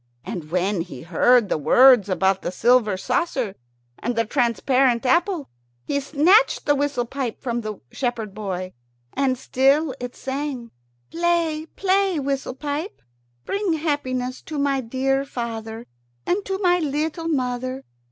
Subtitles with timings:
[0.25, 3.53] And when he heard the words about the silver saucer
[3.99, 5.47] and the transparent apple,
[5.85, 8.73] he snatched the whistle pipe from the shepherd boy.
[9.13, 10.71] And still it sang:
[11.11, 13.03] "Play, play, whistle pipe!
[13.45, 15.85] Bring happiness to my dear father
[16.25, 17.83] and to my little mother.